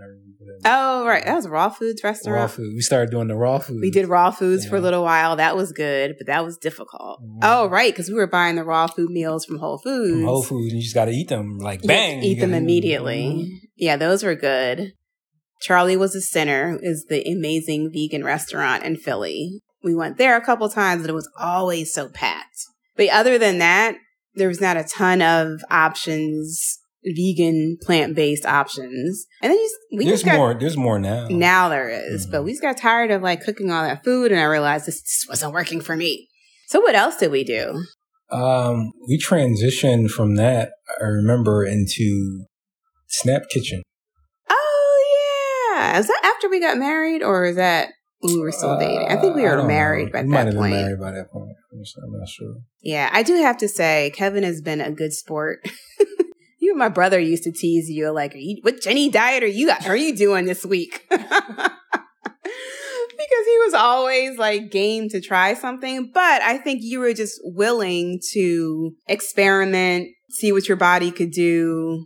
[0.66, 1.24] Oh, right.
[1.24, 2.36] That was a Raw Foods restaurant.
[2.36, 2.74] raw food.
[2.76, 3.80] We started doing the raw food.
[3.82, 5.36] We did raw foods for a little while.
[5.36, 7.22] That was good, but that was difficult.
[7.24, 7.40] Mhm.
[7.44, 7.94] Oh, right.
[7.94, 10.12] Because we were buying the raw food meals from Whole Foods.
[10.12, 12.24] from Whole Foods, and you just got to eat them like You have to bang.
[12.24, 13.62] Eat them immediately.
[13.78, 14.94] Yeah, those were good.
[15.62, 19.62] Charlie was a sinner is the amazing vegan restaurant in Philly.
[19.84, 22.60] We went there a couple times and it was always so packed.
[22.98, 23.96] But other than that,
[24.36, 29.26] there was not a ton of options, vegan, plant based options.
[29.42, 30.54] And then you, just- we There's just got more.
[30.54, 31.28] There's more now.
[31.30, 32.46] now there is, but Mhm.
[32.46, 35.30] we just got tired of like cooking all that food and I realized this just
[35.30, 36.28] wasn't working for me.
[36.68, 37.82] So what else did we do?
[38.32, 40.74] Um, we transitioned from that.
[41.02, 42.46] I remember into
[43.08, 43.82] Snap Kitchen.
[44.50, 45.98] Oh yeah.
[46.00, 47.90] Is that after we got married or is that
[48.24, 49.08] we were still dating?
[49.08, 50.12] I think we Uh, were don't married know.
[50.14, 50.74] by We might that have point.
[50.74, 51.56] been married by that point.
[51.72, 52.56] I'm not sure.
[52.82, 55.60] Yeah, I do have to say, Kevin has been a good sport.
[56.60, 59.72] you and my brother used to tease you like, you, "What Jenny diet are you
[59.86, 66.42] are you doing this week?" because he was always like game to try something, but
[66.42, 72.06] I think you were just willing to experiment, see what your body could do.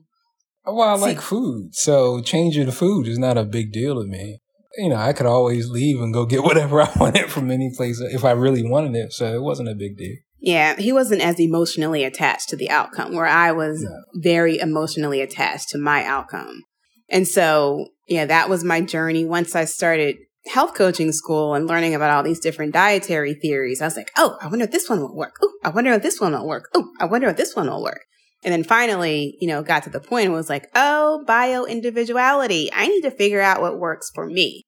[0.66, 4.08] Well, I See- like food, so changing the food is not a big deal to
[4.08, 4.40] me.
[4.78, 8.00] You know, I could always leave and go get whatever I wanted from any place
[8.00, 10.16] if I really wanted it, so it wasn't a big deal.
[10.40, 13.90] Yeah, he wasn't as emotionally attached to the outcome, where I was No.
[14.16, 16.64] very emotionally attached to my outcome.
[17.10, 19.24] And so, yeah, that was my journey.
[19.24, 23.86] Once I started health coaching school and learning about all these different dietary theories, I
[23.86, 25.36] was like, oh, I wonder if this one will work.
[25.42, 26.70] Oh, I wonder if this one will work.
[26.74, 28.02] Oh, I wonder if this one will work.
[28.44, 32.70] And then finally, you know, got to the point was like, oh, bio individuality.
[32.74, 34.64] I need to figure out what works for me.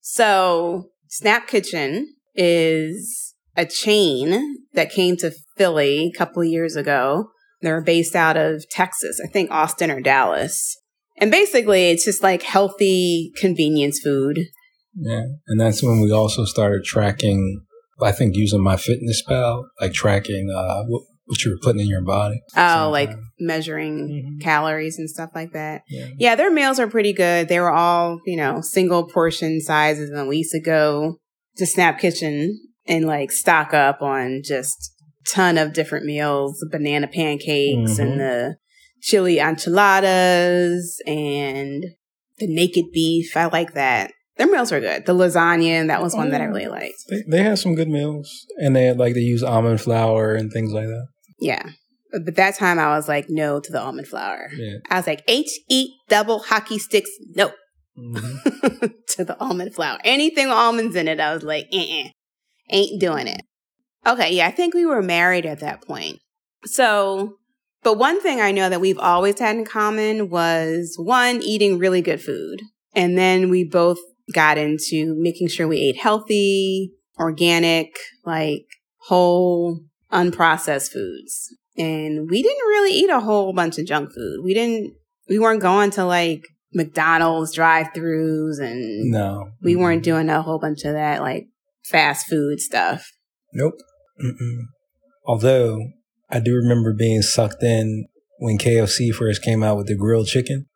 [0.00, 7.30] So, Snap Kitchen is a chain that came to Philly a couple years ago.
[7.60, 10.76] They're based out of Texas, I think Austin or Dallas.
[11.18, 14.38] And basically, it's just like healthy convenience food.
[14.94, 17.60] Yeah, and that's when we also started tracking
[18.02, 20.84] I think using MyFitnessPal, like tracking uh,
[21.30, 22.40] what you were putting in your body.
[22.56, 24.38] Oh, like measuring Mm-hmm.
[24.40, 25.82] calories and stuff like that.
[25.88, 26.08] Yeah.
[26.18, 27.48] Yeah, their meals are pretty good.
[27.48, 30.10] They were all, you know, single portion sizes.
[30.10, 31.16] And we used to go
[31.56, 34.92] to Snap Kitchen and like stock up on just
[35.32, 37.98] ton of different meals, banana pancakes Mhm.
[38.00, 38.56] and the
[39.02, 41.84] chili enchiladas and
[42.38, 43.36] the naked beef.
[43.36, 44.12] I like that.
[44.36, 45.04] Their meals are good.
[45.04, 46.50] The lasagna, that was one that I Oh.
[46.50, 46.94] really liked.
[47.10, 50.50] They, they had some good meals, and they had, like they use almond flour and
[50.50, 51.06] things like that.
[51.40, 51.70] Yeah.
[52.12, 54.50] But that time I was like, no to the almond flour.
[54.56, 54.78] Yeah.
[54.88, 57.52] I was like, H E double hockey sticks, no.
[57.96, 58.14] hmm
[59.08, 59.98] to the almond flour.
[60.04, 62.08] Anything with almonds in it, I was like, eh,
[62.70, 63.42] ain't doing it.
[64.06, 66.18] Okay, yeah, I think we were married at that point.
[66.64, 67.36] So,
[67.82, 72.00] but one thing I know that we've always had in common was one, eating really
[72.02, 72.62] good food.
[72.94, 73.98] And then we both
[74.32, 78.64] got into making sure we ate healthy, organic, like
[79.02, 79.80] whole,
[80.12, 81.54] unprocessed foods.
[81.76, 84.40] And we didn't really eat a whole bunch of junk food.
[84.44, 84.94] We didn't,
[85.28, 90.58] we weren't going to like McDonald's drive throughs and No, we weren't doing a whole
[90.58, 91.46] bunch of that like
[91.84, 93.10] fast food stuff.
[93.52, 93.74] Nope.
[94.22, 94.62] Mm-mm.
[95.26, 95.80] Although
[96.28, 98.06] I do remember being sucked in
[98.38, 100.66] when KFC first came out with the grilled chicken.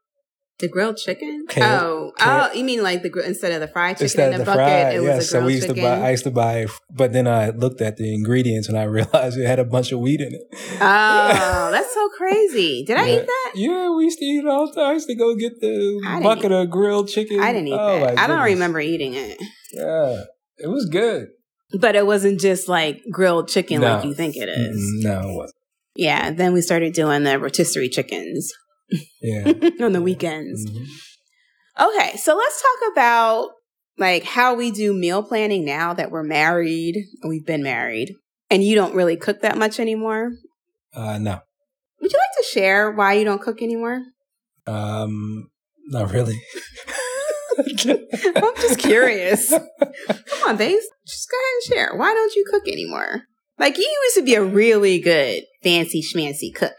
[0.60, 1.46] The grilled chicken?
[1.48, 4.32] K- oh, K- oh, you mean like the gr- instead of the fried chicken Instead
[4.34, 5.16] in the the bucket, fried, it was yeah.
[5.16, 5.82] a So we used chicken.
[5.82, 6.06] to buy.
[6.06, 9.46] I used to buy, but then I looked at the ingredients and I realized it
[9.46, 10.42] had a bunch of wheat in it.
[10.80, 12.84] oh, that's so crazy!
[12.86, 13.14] Did I Yeah.
[13.20, 13.52] eat that?
[13.56, 14.90] Yeah, we used to eat it all the time.
[14.90, 17.40] I used to go get the bucket of grilled chicken.
[17.40, 18.18] I didn't eat Oh, that.
[18.18, 19.36] I don't remember eating it,
[19.72, 20.22] Yeah,
[20.58, 21.28] it was good.
[21.80, 23.94] but it wasn't just like grilled chicken No.
[23.96, 24.76] like you think it is.
[25.04, 25.56] No, it wasn't.
[25.96, 26.30] Yeah.
[26.30, 28.52] Then we started doing the rotisserie chickens
[29.20, 29.44] Yeah.
[29.84, 30.68] on the weekends.
[30.70, 30.86] Mhm.
[31.80, 33.50] Okay, so let's talk about
[33.98, 38.14] like how we do meal planning now that we're married, we've been married,
[38.50, 40.32] and you don't really cook that much anymore.
[40.94, 41.40] Uh, no,
[42.00, 44.00] Would you like to share why you don't cook anymore?
[44.66, 45.48] um,
[45.88, 46.40] not really.
[47.58, 49.50] I'm just curious.
[50.08, 50.86] Come on, babes.
[51.06, 51.96] Just go ahead and share.
[51.98, 53.22] Why don't you cook anymore?
[53.58, 56.74] Like you used to be a really good fancy schmancy cook.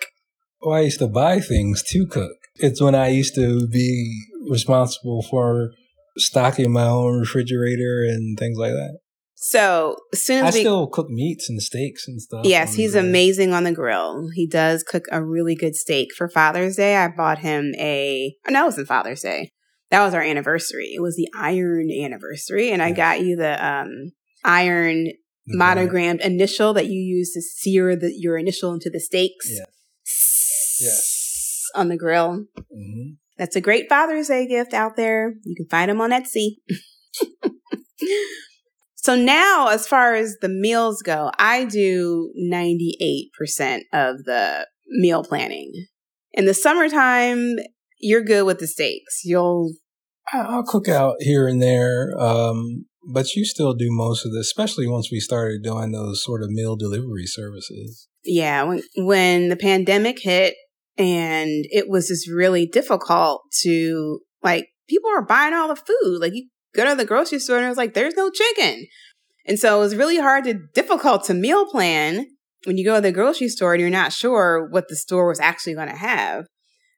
[0.66, 2.32] Well, I used to buy things to cook.
[2.56, 5.70] It's when I used to be responsible for
[6.18, 8.98] stocking my own refrigerator and things like that.
[9.36, 12.46] So as soon I as we still cook meats and steaks and stuff.
[12.46, 14.30] Yes, he's amazing on the grill.
[14.34, 16.16] He does cook a really good steak.
[16.16, 18.36] For Father's Day, I bought him a.
[18.48, 19.52] Oh, no, it wasn't Father's Day.
[19.92, 20.94] That was our anniversary.
[20.96, 25.10] It was the iron anniversary, and I got you the um iron
[25.46, 29.48] The monogrammed initial that you use to sear the, your initial into the steaks.
[29.48, 29.68] Yes.
[30.80, 31.64] Yes.
[31.76, 32.46] On the grill.
[32.58, 33.18] Mhm.
[33.38, 35.34] That's a great Father's Day gift out there.
[35.44, 36.58] You can find them on Etsy.
[38.96, 45.72] so now, as far as the meals go, I do 98% of the meal planning.
[46.34, 47.56] In the summertime,
[48.00, 49.22] you're good with the steaks.
[49.24, 49.74] You'll,
[50.34, 54.88] I'll cook out here and there, um, but you still do most of this, especially
[54.88, 58.08] once we started doing those sort of meal delivery services.
[58.24, 60.56] yeah, when, when the pandemic hit
[60.98, 66.20] and it was just really difficult to, like, people are buying all the food.
[66.20, 68.86] Like, you go to the grocery store and it was like, there's no chicken.
[69.46, 72.26] And so it was really hard to difficult to meal plan
[72.66, 75.40] when you go to the grocery store and you're not sure what the store was
[75.40, 76.46] actually going to have.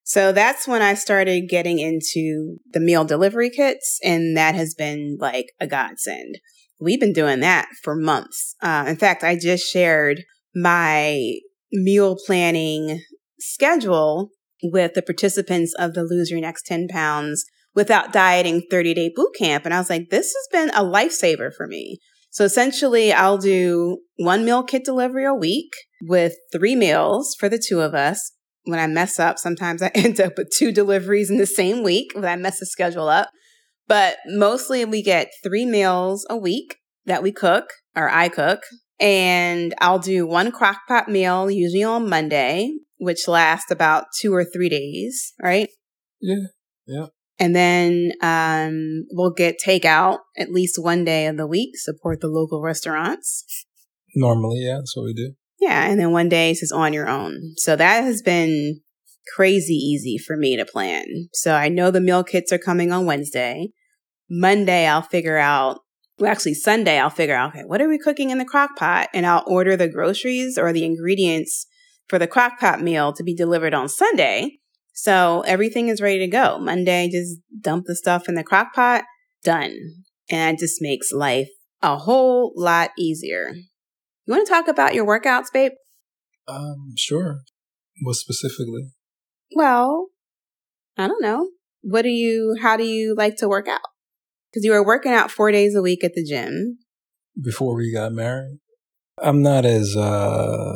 [0.04, 5.18] So that's when I started getting into the meal delivery kits, and that has been
[5.20, 6.38] like a godsend.
[6.80, 8.56] We've been doing that for months.
[8.62, 10.24] Uh, in fact, I just shared
[10.56, 11.40] my
[11.74, 13.02] meal planning
[13.40, 14.30] schedule
[14.64, 17.46] with the participants of the Lose Your Next 10 Pounds
[17.76, 19.66] Without Dieting 30 Day Boot Camp.
[19.66, 22.00] And I was like, this has been a lifesaver for me.
[22.32, 25.72] So essentially, I'll do one meal kit delivery a week
[26.02, 28.34] with three meals for the two of us.
[28.66, 32.12] When I mess up, sometimes I end up with two deliveries in the same week
[32.14, 33.30] when I mess the schedule up.
[33.88, 38.60] But mostly we get three meals a week that we cook or I cook.
[39.00, 44.44] And I'll do one crock pot meal usually on Monday, which lasts about two or
[44.44, 45.70] three days, right?
[46.22, 46.48] Yeah.
[46.86, 47.08] Yeah.
[47.40, 52.28] And then um, we'll get takeout at least one day of the week, support the
[52.28, 53.46] local restaurants.
[54.16, 55.34] Normally, yeah, that's what we do.
[55.60, 57.54] Yeah, and then one day is just on your own.
[57.58, 58.82] So that has been
[59.36, 61.06] crazy easy for me to plan.
[61.34, 63.70] So I know the meal kits are coming on Wednesday.
[64.30, 65.80] Monday, I'll figure out,
[66.18, 69.10] well, actually, Sunday, I'll figure out, okay, what are we cooking in the crock pot?
[69.14, 71.68] And I'll order the groceries or the ingredients
[72.08, 74.60] for the crock pot meal to be delivered on Sunday.
[74.94, 76.58] So everything is ready to go.
[76.60, 79.04] Monday, just dump the stuff in the crock pot,
[79.44, 79.76] done.
[80.30, 81.50] And it just makes life
[81.82, 83.52] a whole lot easier.
[84.26, 85.74] You want to talk about your workouts, babe?
[86.48, 87.42] Um, sure.
[88.02, 88.92] What specifically?
[89.56, 90.08] Well,
[90.98, 91.50] I don't know.
[91.82, 93.82] What do you, how do you like to work out?
[94.52, 96.80] Because you were working out four days a week at the gym.
[97.42, 98.60] Before we got married?
[99.20, 100.76] I'm not as uh,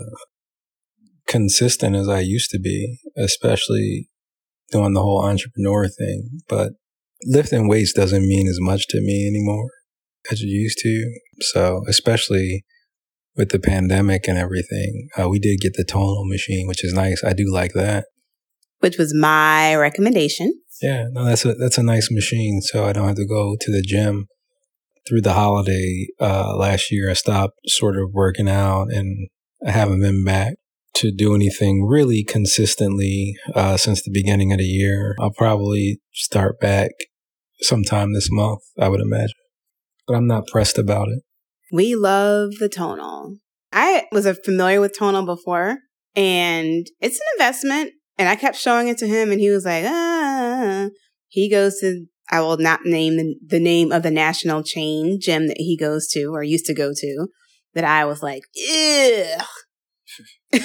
[1.32, 4.10] consistent as I used to be, especially
[4.70, 6.42] doing the whole entrepreneur thing.
[6.48, 6.74] But
[7.24, 9.70] lifting weights doesn't mean as much to me anymore
[10.30, 11.20] as it used to.
[11.40, 12.66] So, especially
[13.38, 17.24] with the pandemic and everything, uh, we did get the tonal machine, which is nice.
[17.24, 18.06] I do like that.
[18.80, 20.54] Which was my recommendation.
[20.82, 22.62] Yeah, no, that's a that's a nice machine.
[22.62, 24.28] So I don't have to go to the gym
[25.08, 27.10] through the holiday uh, last year.
[27.10, 29.30] I stopped sort of working out, and
[29.66, 30.56] I haven't been back
[30.96, 35.16] to do anything really consistently uh, since the beginning of the year.
[35.20, 36.92] I'll probably start back
[37.62, 39.36] sometime this month, I would imagine.
[40.08, 41.24] But I'm not pressed about it.
[41.72, 43.38] We love the tonal.
[43.72, 45.78] I was familiar with tonal before,
[46.16, 47.92] and it's an investment.
[48.18, 50.90] And I kept showing it to him, and he was like, ah.
[51.30, 55.48] He goes to, I will not name the, the name of the national chain gym
[55.48, 57.28] that he goes to or used to go to,
[57.74, 59.46] that I was like, ugh.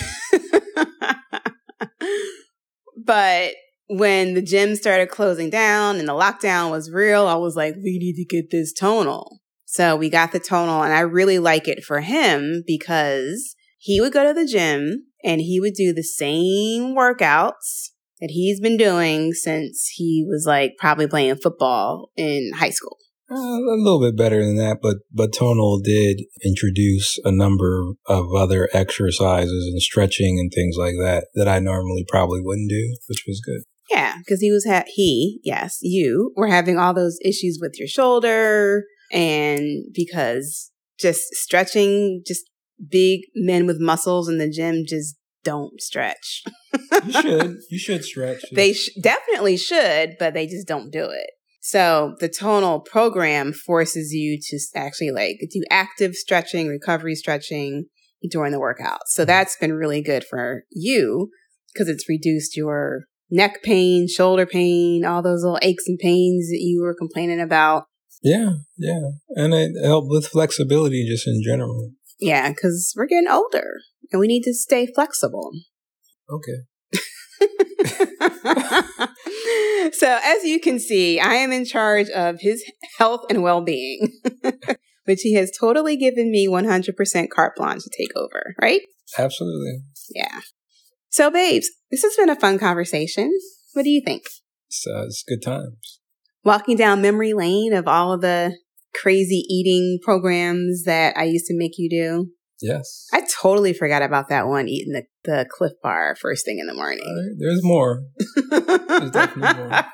[3.05, 3.53] but
[3.89, 7.99] when the gym started closing down and the lockdown was real, I was like, we
[7.99, 9.41] need to get this tonal.
[9.65, 14.13] So we got the tonal and I really like it for him because he would
[14.13, 17.91] go to the gym and he would do the same workouts
[18.21, 22.97] that he's been doing since he was like probably playing football in high school.
[23.29, 28.33] Uh, a little bit better than that, but but Tonal did introduce a number of
[28.35, 33.25] other exercises and stretching and things like that that I normally probably wouldn't do, which
[33.27, 33.63] was good.
[33.91, 37.89] Yeah, because he was ha- he yes you were having all those issues with your
[37.89, 42.45] shoulder and because just stretching, just
[42.91, 46.43] big men with muscles in the gym just don't stretch.
[47.05, 47.57] you should.
[47.71, 48.45] You should stretch.
[48.53, 51.31] They sh- definitely should, but they just don't do it.
[51.67, 57.87] So the tonal program forces you to actually like do active stretching, recovery stretching
[58.31, 59.01] during the workout.
[59.07, 59.27] So mm-hmm.
[59.27, 61.29] that's been really good for you
[61.75, 66.61] because it's reduced your neck pain, shoulder pain, all those little aches and pains that
[66.61, 67.87] you were complaining about.
[68.23, 69.01] Yeah, yeah.
[69.31, 71.91] And it helped with flexibility just in general.
[72.21, 73.81] Yeah, because we're getting older
[74.13, 75.51] and we need to stay flexible.
[76.31, 78.07] Okay.
[79.93, 82.65] so, as you can see, I am in charge of his
[82.99, 84.13] health and well being,
[85.05, 88.83] which he has totally given me 100% carte blanche to take over, right?
[89.19, 89.83] Absolutely.
[90.15, 90.41] Yeah.
[91.09, 93.33] So, babes, this has been a fun conversation.
[93.73, 94.23] What do you think?
[94.69, 96.01] It's, uh, it's good times
[96.47, 98.57] walking down memory lane of all of the
[98.95, 102.31] crazy eating programs that I used to make you do.
[102.61, 103.07] Yes.
[103.13, 106.75] I totally forgot about that one eating the, the Clif Bar first thing in the
[106.75, 107.05] morning.
[107.05, 108.05] Uh, there's more.
[108.51, 109.69] there's definitely more.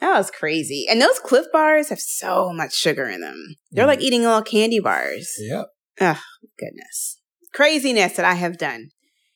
[0.00, 0.86] that was crazy.
[0.88, 3.56] And those Clif Bars have so much sugar in them.
[3.72, 3.88] They're mm.
[3.88, 5.32] like eating little candy bars.
[5.38, 5.66] Yep.
[6.00, 6.20] Oh,
[6.58, 7.20] goodness.
[7.52, 8.90] Craziness that I have done.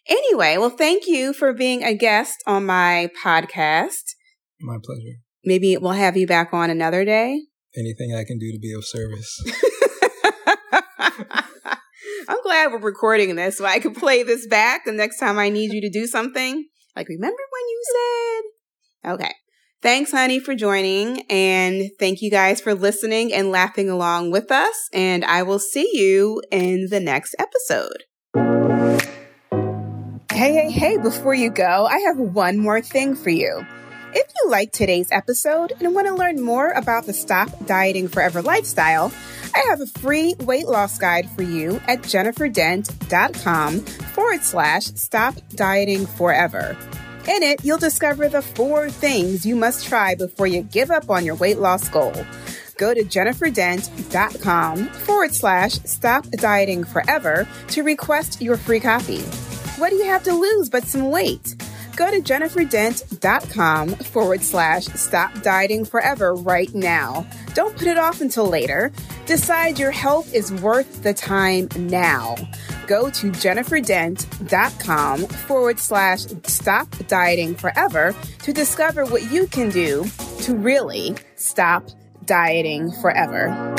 [0.09, 4.14] Anyway, well, thank you for being a guest on my podcast.
[4.61, 5.18] My pleasure.
[5.45, 7.43] Maybe we'll have you back on another day.
[7.76, 9.43] Anything I can do to be of service.
[12.28, 15.48] I'm glad we're recording this so I can play this back the next time I
[15.48, 16.66] need you to do something.
[16.96, 19.12] Like, remember when you said?
[19.12, 19.34] Okay.
[19.82, 21.22] Thanks, honey, for joining.
[21.22, 24.88] And thank you guys for listening and laughing along with us.
[24.92, 28.04] And I will see you in the next episode.
[30.30, 33.66] Hey, hey, hey, before you go, I have one more thing for you.
[34.14, 38.42] If you like today's episode and want to learn more about the Stop Dieting Forever
[38.42, 39.10] lifestyle,
[39.54, 46.04] I have a free weight loss guide for you at jenniferdent.com forward slash stop dieting
[46.04, 46.76] forever.
[47.26, 51.24] In it, you'll discover the four things you must try before you give up on
[51.24, 52.12] your weight loss goal.
[52.76, 59.20] Go to jenniferdent.com forward slash stop dieting forever to request your free copy.
[59.78, 61.54] What do you have to lose but some weight?
[61.97, 67.26] Go to jenniferdent.com forward slash stop dieting forever right now.
[67.55, 68.90] Don't put it off until later.
[69.26, 72.36] Decide your health is worth the time now.
[72.86, 80.05] Go to jenniferdent.com forward slash stop dieting forever to discover what you can do
[80.40, 81.88] to really stop
[82.24, 83.76] dieting forever.